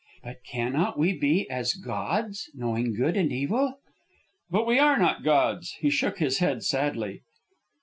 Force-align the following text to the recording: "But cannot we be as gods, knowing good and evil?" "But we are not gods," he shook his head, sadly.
"But 0.23 0.37
cannot 0.43 0.97
we 0.97 1.13
be 1.15 1.47
as 1.47 1.75
gods, 1.75 2.49
knowing 2.55 2.95
good 2.95 3.15
and 3.15 3.31
evil?" 3.31 3.77
"But 4.49 4.65
we 4.65 4.79
are 4.79 4.97
not 4.97 5.23
gods," 5.23 5.73
he 5.79 5.91
shook 5.91 6.17
his 6.17 6.39
head, 6.39 6.63
sadly. 6.63 7.21